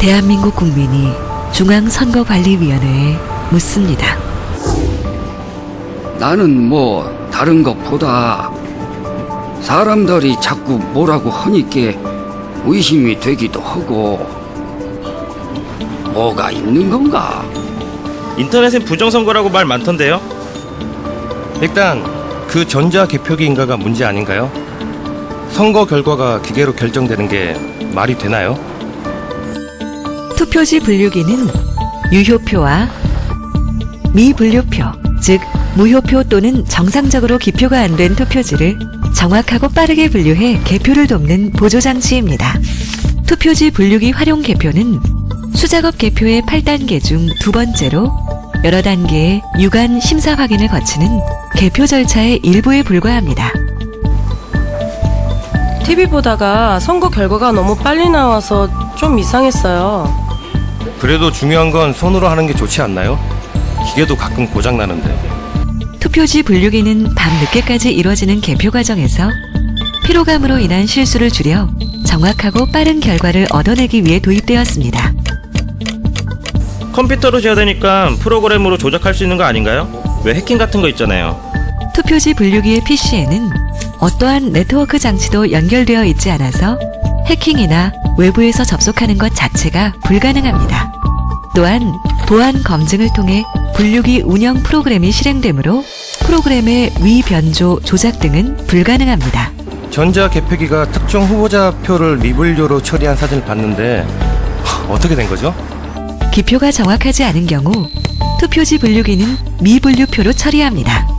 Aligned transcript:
대한민국 0.00 0.56
국민이 0.56 1.12
중앙선거관리위원회에 1.52 3.18
묻습니다. 3.50 4.16
나는 6.18 6.68
뭐 6.70 7.28
다른 7.30 7.62
것보다 7.62 8.50
사람들이 9.60 10.40
자꾸 10.40 10.78
뭐라고 10.78 11.28
하니까 11.28 11.98
의심이 12.64 13.20
되기도 13.20 13.60
하고 13.60 14.26
뭐가 16.14 16.50
있는 16.50 16.88
건가? 16.88 17.44
인터넷엔 18.38 18.86
부정선거라고 18.86 19.50
말 19.50 19.66
많던데요? 19.66 20.18
일단 21.60 22.02
그 22.48 22.66
전자 22.66 23.06
개표기인가가 23.06 23.76
문제 23.76 24.06
아닌가요? 24.06 24.50
선거 25.50 25.84
결과가 25.84 26.40
기계로 26.40 26.72
결정되는 26.72 27.28
게 27.28 27.54
말이 27.92 28.16
되나요? 28.16 28.58
투표지 30.44 30.80
분류기는 30.80 31.48
유효표와 32.12 32.88
미분류표, 34.14 34.82
즉 35.20 35.38
무효표 35.76 36.24
또는 36.24 36.64
정상적으로 36.64 37.36
기표가 37.36 37.78
안 37.80 37.94
된 37.94 38.16
투표지를 38.16 38.78
정확하고 39.14 39.68
빠르게 39.68 40.08
분류해 40.08 40.62
개표를 40.64 41.06
돕는 41.08 41.52
보조장치입니다. 41.52 42.58
투표지 43.26 43.70
분류기 43.70 44.12
활용 44.12 44.40
개표는 44.40 44.98
수작업 45.54 45.98
개표의 45.98 46.40
8단계 46.42 47.04
중 47.04 47.28
두 47.42 47.52
번째로 47.52 48.10
여러 48.64 48.80
단계의 48.80 49.42
유관 49.58 50.00
심사 50.00 50.34
확인을 50.34 50.68
거치는 50.68 51.20
개표 51.56 51.86
절차의 51.86 52.40
일부에 52.42 52.82
불과합니다. 52.82 53.52
TV 55.84 56.06
보다가 56.06 56.80
선거 56.80 57.10
결과가 57.10 57.52
너무 57.52 57.76
빨리 57.76 58.08
나와서 58.08 58.70
좀 58.96 59.18
이상했어요. 59.18 60.29
그래도 61.00 61.32
중요한 61.32 61.70
건 61.70 61.94
손으로 61.94 62.28
하는 62.28 62.46
게 62.46 62.54
좋지 62.54 62.82
않나요? 62.82 63.18
기계도 63.88 64.16
가끔 64.16 64.46
고장 64.46 64.76
나는데. 64.76 65.16
투표지 65.98 66.42
분류기는 66.42 67.14
밤 67.14 67.32
늦게까지 67.40 67.92
이뤄지는 67.92 68.40
개표 68.40 68.70
과정에서 68.70 69.30
피로감으로 70.04 70.58
인한 70.58 70.86
실수를 70.86 71.30
줄여 71.30 71.68
정확하고 72.06 72.66
빠른 72.66 73.00
결과를 73.00 73.46
얻어내기 73.50 74.04
위해 74.04 74.20
도입되었습니다. 74.20 75.14
컴퓨터로 76.92 77.40
재야 77.40 77.54
되니까 77.54 78.10
프로그램으로 78.20 78.76
조작할 78.76 79.14
수 79.14 79.22
있는 79.22 79.38
거 79.38 79.44
아닌가요? 79.44 79.88
왜 80.24 80.34
해킹 80.34 80.58
같은 80.58 80.82
거 80.82 80.88
있잖아요. 80.88 81.40
투표지 81.94 82.34
분류기의 82.34 82.82
PC에는 82.84 83.50
어떠한 84.00 84.52
네트워크 84.52 84.98
장치도 84.98 85.52
연결되어 85.52 86.04
있지 86.04 86.30
않아서 86.30 86.78
해킹이나 87.26 87.92
외부에서 88.18 88.64
접속하는 88.64 89.18
것 89.18 89.34
자체가 89.34 89.94
불가능합니다. 90.04 90.92
또한 91.54 91.80
보안 92.26 92.62
검증을 92.62 93.12
통해 93.14 93.44
분류기 93.74 94.22
운영 94.24 94.62
프로그램이 94.62 95.10
실행되므로 95.10 95.84
프로그램의 96.24 96.92
위변조 97.00 97.80
조작 97.84 98.20
등은 98.20 98.66
불가능합니다. 98.66 99.50
전자 99.90 100.30
개표기가 100.30 100.92
특정 100.92 101.24
후보자 101.24 101.72
표를 101.82 102.16
미분류로 102.18 102.80
처리한 102.82 103.16
사진을 103.16 103.44
봤는데 103.44 104.06
하, 104.62 104.92
어떻게 104.92 105.16
된 105.16 105.28
거죠? 105.28 105.54
기표가 106.32 106.70
정확하지 106.70 107.24
않은 107.24 107.46
경우 107.46 107.88
투표지 108.38 108.78
분류기는 108.78 109.26
미분류표로 109.60 110.32
처리합니다. 110.32 111.09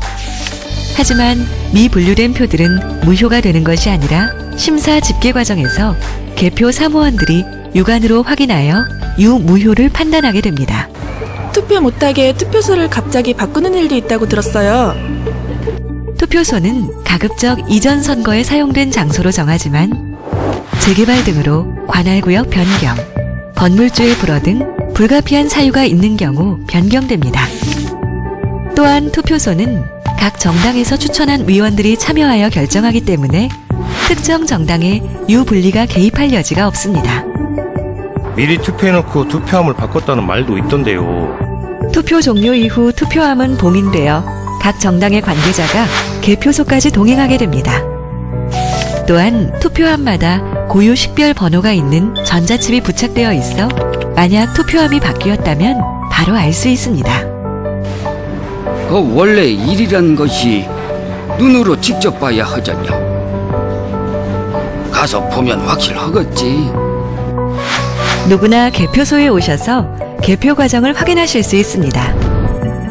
하지만 0.95 1.45
미분류된 1.73 2.33
표들은 2.33 3.01
무효가 3.05 3.41
되는 3.41 3.63
것이 3.63 3.89
아니라 3.89 4.29
심사 4.57 4.99
집계 4.99 5.31
과정에서 5.31 5.95
개표 6.35 6.71
사무원들이 6.71 7.45
육안으로 7.75 8.23
확인하여 8.23 8.83
유무효를 9.17 9.89
판단하게 9.89 10.41
됩니다. 10.41 10.89
투표 11.53 11.79
못하게 11.81 12.33
투표소를 12.33 12.89
갑자기 12.89 13.33
바꾸는 13.33 13.73
일도 13.73 13.95
있다고 13.95 14.27
들었어요. 14.27 14.95
투표소는 16.17 17.03
가급적 17.03 17.59
이전 17.69 18.01
선거에 18.01 18.43
사용된 18.43 18.91
장소로 18.91 19.31
정하지만 19.31 20.17
재개발 20.81 21.23
등으로 21.23 21.85
관할구역 21.87 22.49
변경, 22.49 22.95
건물주의 23.55 24.15
불허 24.15 24.41
등 24.41 24.93
불가피한 24.93 25.49
사유가 25.49 25.83
있는 25.83 26.17
경우 26.17 26.59
변경됩니다. 26.67 27.45
또한 28.75 29.11
투표소는 29.11 30.00
각 30.21 30.39
정당에서 30.39 30.97
추천한 30.97 31.49
위원들이 31.49 31.97
참여하여 31.97 32.49
결정하기 32.49 33.05
때문에 33.05 33.49
특정 34.07 34.45
정당의 34.45 35.01
유분리가 35.27 35.87
개입할 35.87 36.31
여지가 36.31 36.67
없습니다. 36.67 37.25
미리 38.35 38.59
투표해놓고 38.59 39.27
투표함을 39.29 39.73
바꿨다는 39.73 40.23
말도 40.23 40.59
있던데요. 40.59 41.35
투표 41.91 42.21
종료 42.21 42.53
이후 42.53 42.93
투표함은 42.93 43.57
봉인되어 43.57 44.23
각 44.61 44.79
정당의 44.79 45.21
관계자가 45.21 45.87
개표소까지 46.21 46.91
동행하게 46.91 47.37
됩니다. 47.37 47.81
또한 49.07 49.51
투표함마다 49.59 50.67
고유 50.67 50.95
식별 50.95 51.33
번호가 51.33 51.71
있는 51.71 52.13
전자칩이 52.25 52.81
부착되어 52.81 53.33
있어 53.33 53.67
만약 54.15 54.53
투표함이 54.53 54.99
바뀌었다면 54.99 55.81
바로 56.11 56.35
알 56.35 56.53
수 56.53 56.67
있습니다. 56.67 57.30
그 58.91 59.15
원래 59.15 59.45
일이란 59.45 60.17
것이 60.17 60.67
눈으로 61.39 61.79
직접 61.79 62.19
봐야 62.19 62.43
하잖여. 62.43 62.91
가서 64.91 65.25
보면 65.29 65.61
확실하겠지. 65.61 66.69
누구나 68.27 68.69
개표소에 68.69 69.29
오셔서 69.29 69.87
개표 70.21 70.55
과정을 70.55 70.91
확인하실 70.91 71.41
수 71.41 71.55
있습니다. 71.55 72.15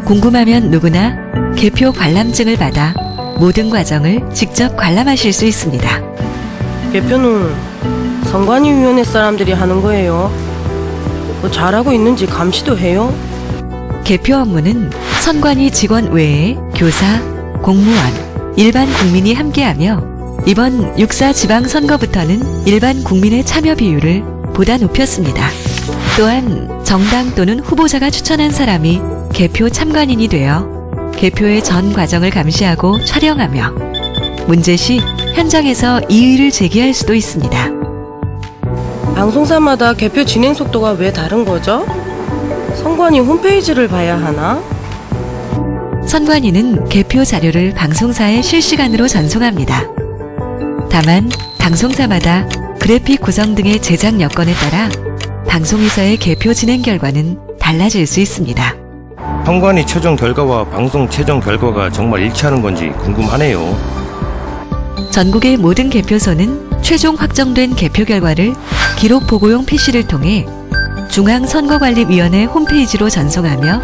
궁금하면 0.06 0.70
누구나 0.70 1.18
개표 1.54 1.92
관람증을 1.92 2.56
받아 2.56 2.94
모든 3.38 3.68
과정을 3.68 4.22
직접 4.32 4.74
관람하실 4.78 5.34
수 5.34 5.44
있습니다. 5.44 6.00
개표는 6.94 7.54
선관위위원회 8.24 9.04
사람들이 9.04 9.52
하는 9.52 9.82
거예요. 9.82 10.32
뭐 11.42 11.50
잘하고 11.50 11.92
있는지 11.92 12.24
감시도 12.24 12.78
해요? 12.78 13.14
개표 14.02 14.36
업무는 14.36 14.90
선관위 15.20 15.70
직원 15.70 16.12
외에 16.12 16.56
교사, 16.74 17.20
공무원, 17.62 18.00
일반 18.56 18.90
국민이 18.94 19.34
함께하며 19.34 20.42
이번 20.46 20.96
6사 20.96 21.34
지방선거부터는 21.34 22.66
일반 22.66 23.04
국민의 23.04 23.44
참여 23.44 23.74
비율을 23.74 24.24
보다 24.54 24.78
높였습니다. 24.78 25.46
또한 26.16 26.82
정당 26.84 27.34
또는 27.34 27.60
후보자가 27.60 28.08
추천한 28.10 28.50
사람이 28.50 29.00
개표 29.32 29.68
참관인이 29.68 30.26
되어 30.26 31.12
개표의 31.16 31.62
전 31.62 31.92
과정을 31.92 32.30
감시하고 32.30 33.04
촬영하며 33.04 33.74
문제 34.46 34.74
시 34.74 35.00
현장에서 35.34 36.00
이의를 36.08 36.50
제기할 36.50 36.94
수도 36.94 37.14
있습니다. 37.14 37.70
방송사마다 39.14 39.92
개표 39.92 40.24
진행 40.24 40.54
속도가 40.54 40.92
왜 40.92 41.12
다른 41.12 41.44
거죠? 41.44 41.84
선관위 42.82 43.20
홈페이지를 43.20 43.86
봐야 43.86 44.16
하나? 44.16 44.79
선관위는 46.10 46.88
개표 46.88 47.22
자료를 47.24 47.72
방송사에 47.72 48.42
실시간으로 48.42 49.06
전송합니다. 49.06 49.84
다만 50.90 51.30
방송사마다 51.56 52.48
그래픽 52.80 53.20
구성 53.20 53.54
등의 53.54 53.80
제작 53.80 54.20
여건에 54.20 54.52
따라 54.54 54.88
방송에서의 55.46 56.16
개표 56.16 56.52
진행 56.52 56.82
결과는 56.82 57.38
달라질 57.60 58.08
수 58.08 58.18
있습니다. 58.18 58.74
선관위 59.46 59.86
최종 59.86 60.16
결과와 60.16 60.64
방송 60.64 61.08
최종 61.08 61.38
결과가 61.38 61.90
정말 61.90 62.22
일치하는 62.22 62.60
건지 62.60 62.90
궁금하네요. 62.98 63.78
전국의 65.12 65.58
모든 65.58 65.90
개표소는 65.90 66.82
최종 66.82 67.14
확정된 67.14 67.76
개표 67.76 68.04
결과를 68.04 68.54
기록 68.98 69.28
보고용 69.28 69.64
PC를 69.64 70.08
통해 70.08 70.44
중앙선거관리위원회 71.08 72.46
홈페이지로 72.46 73.08
전송하며 73.08 73.80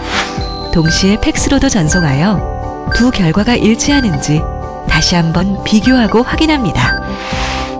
동시에 0.76 1.18
팩스로도 1.22 1.70
전송하여 1.70 2.90
두 2.94 3.10
결과가 3.10 3.54
일치하는지 3.56 4.42
다시 4.86 5.14
한번 5.14 5.64
비교하고 5.64 6.22
확인합니다. 6.22 7.02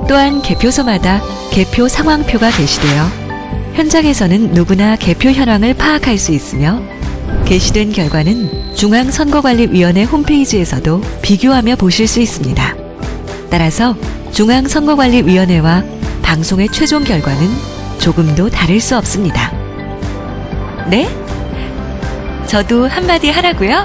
또한 0.09 0.41
개표소마다 0.41 1.21
개표 1.51 1.89
상황표가 1.89 2.51
게시되어 2.51 3.05
현장에서는 3.75 4.53
누구나 4.53 4.97
개표 4.97 5.29
현황을 5.29 5.75
파악할 5.75 6.17
수 6.17 6.33
있으며 6.33 6.81
게시된 7.45 7.93
결과는 7.93 8.75
중앙선거관리위원회 8.75 10.05
홈페이지에서도 10.05 11.03
비교하며 11.21 11.77
보실 11.77 12.09
수 12.09 12.21
있습니다. 12.23 12.77
따라서 13.51 13.95
중앙선거관리위원회와 14.33 15.85
방송의 16.23 16.71
최종 16.71 17.05
결과는 17.05 17.47
조금도 17.99 18.49
다를 18.49 18.81
수 18.81 18.97
없습니다. 18.97 19.53
네? 20.89 21.26
저도 22.47 22.87
한마디 22.87 23.29
하라고요? 23.31 23.85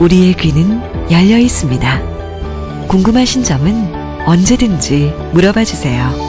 우리의 0.00 0.34
귀는 0.34 0.80
열려 1.10 1.38
있습니다. 1.38 2.86
궁금하신 2.88 3.44
점은 3.44 4.24
언제든지 4.26 5.12
물어봐 5.32 5.64
주세요. 5.64 6.27